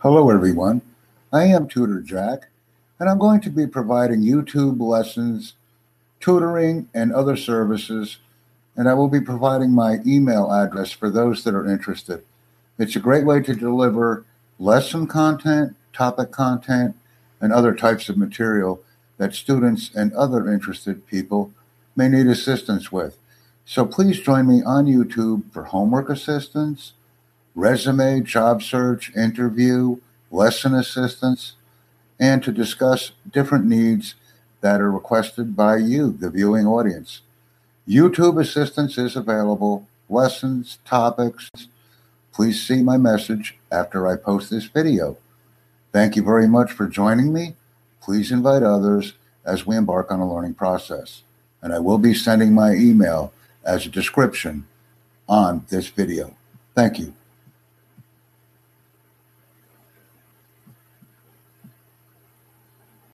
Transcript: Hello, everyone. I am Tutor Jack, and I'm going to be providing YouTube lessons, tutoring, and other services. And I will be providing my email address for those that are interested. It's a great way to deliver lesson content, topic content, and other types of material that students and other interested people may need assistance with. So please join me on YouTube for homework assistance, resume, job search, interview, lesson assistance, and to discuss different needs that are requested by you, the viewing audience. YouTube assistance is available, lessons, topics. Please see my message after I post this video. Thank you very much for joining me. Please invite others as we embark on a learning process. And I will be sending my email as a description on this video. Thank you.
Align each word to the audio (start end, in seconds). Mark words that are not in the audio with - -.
Hello, 0.00 0.28
everyone. 0.28 0.82
I 1.32 1.44
am 1.44 1.66
Tutor 1.66 2.02
Jack, 2.02 2.48
and 3.00 3.08
I'm 3.08 3.18
going 3.18 3.40
to 3.40 3.48
be 3.48 3.66
providing 3.66 4.20
YouTube 4.20 4.78
lessons, 4.78 5.54
tutoring, 6.20 6.90
and 6.92 7.14
other 7.14 7.34
services. 7.34 8.18
And 8.76 8.90
I 8.90 8.94
will 8.94 9.08
be 9.08 9.22
providing 9.22 9.72
my 9.72 10.00
email 10.06 10.52
address 10.52 10.90
for 10.90 11.08
those 11.08 11.44
that 11.44 11.54
are 11.54 11.66
interested. 11.66 12.22
It's 12.78 12.94
a 12.94 13.00
great 13.00 13.24
way 13.24 13.40
to 13.40 13.54
deliver 13.54 14.26
lesson 14.58 15.06
content, 15.06 15.74
topic 15.94 16.30
content, 16.30 16.94
and 17.40 17.50
other 17.50 17.74
types 17.74 18.10
of 18.10 18.18
material 18.18 18.82
that 19.16 19.34
students 19.34 19.90
and 19.94 20.12
other 20.12 20.52
interested 20.52 21.06
people 21.06 21.52
may 21.96 22.10
need 22.10 22.26
assistance 22.26 22.92
with. 22.92 23.16
So 23.64 23.86
please 23.86 24.20
join 24.20 24.46
me 24.46 24.62
on 24.62 24.84
YouTube 24.84 25.50
for 25.52 25.64
homework 25.64 26.10
assistance, 26.10 26.92
resume, 27.56 28.20
job 28.20 28.62
search, 28.62 29.12
interview, 29.16 29.96
lesson 30.30 30.74
assistance, 30.74 31.54
and 32.20 32.42
to 32.44 32.52
discuss 32.52 33.12
different 33.32 33.64
needs 33.64 34.14
that 34.60 34.80
are 34.80 34.92
requested 34.92 35.56
by 35.56 35.76
you, 35.78 36.12
the 36.12 36.30
viewing 36.30 36.66
audience. 36.66 37.22
YouTube 37.88 38.40
assistance 38.40 38.98
is 38.98 39.16
available, 39.16 39.88
lessons, 40.08 40.78
topics. 40.84 41.50
Please 42.32 42.64
see 42.64 42.82
my 42.82 42.96
message 42.96 43.56
after 43.72 44.06
I 44.06 44.16
post 44.16 44.50
this 44.50 44.66
video. 44.66 45.16
Thank 45.92 46.14
you 46.14 46.22
very 46.22 46.46
much 46.46 46.72
for 46.72 46.86
joining 46.86 47.32
me. 47.32 47.54
Please 48.02 48.30
invite 48.30 48.62
others 48.62 49.14
as 49.44 49.66
we 49.66 49.76
embark 49.76 50.10
on 50.10 50.20
a 50.20 50.30
learning 50.30 50.54
process. 50.54 51.22
And 51.62 51.72
I 51.72 51.78
will 51.78 51.98
be 51.98 52.12
sending 52.12 52.52
my 52.52 52.72
email 52.74 53.32
as 53.64 53.86
a 53.86 53.90
description 53.90 54.66
on 55.28 55.64
this 55.70 55.88
video. 55.88 56.36
Thank 56.74 56.98
you. 56.98 57.14